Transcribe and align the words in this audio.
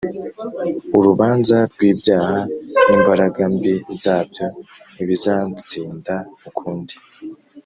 Urubanza 0.97 1.57
rw’ibyaha 1.71 2.39
n’imbaraga 2.85 3.41
mbi 3.53 3.73
zabyo 4.01 4.45
ntibizansinda 4.93 6.15
ukundi 6.49 6.95